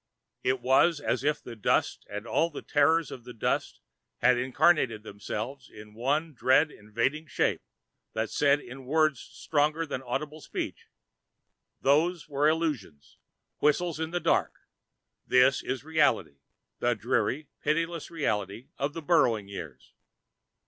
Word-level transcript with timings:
It 0.43 0.61
was 0.61 0.99
as 0.99 1.23
if 1.23 1.43
the 1.43 1.55
dust 1.55 2.07
and 2.09 2.25
all 2.25 2.49
the 2.49 2.63
terrors 2.63 3.11
of 3.11 3.23
the 3.23 3.35
dust 3.35 3.79
had 4.17 4.35
incarnated 4.35 5.03
themselves 5.03 5.69
in 5.69 5.93
one 5.93 6.33
dread 6.33 6.71
invading 6.71 7.27
shape 7.27 7.61
that 8.13 8.31
said 8.31 8.59
in 8.59 8.85
words 8.87 9.19
stronger 9.19 9.85
than 9.85 10.01
audible 10.01 10.41
speech, 10.41 10.87
"Those 11.81 12.27
were 12.27 12.49
illusions, 12.49 13.19
whistles 13.59 13.99
in 13.99 14.09
the 14.09 14.19
dark. 14.19 14.55
This 15.27 15.61
is 15.61 15.83
reality, 15.83 16.39
the 16.79 16.95
dreary, 16.95 17.49
pitiless 17.61 18.09
reality 18.09 18.69
of 18.79 18.93
the 18.95 19.03
Burrowing 19.03 19.47
Years." 19.49 19.93